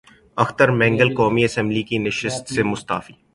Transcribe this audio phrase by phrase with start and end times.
[0.43, 3.13] اختر مینگل قومی اسمبلی کی نشست سے مستعفی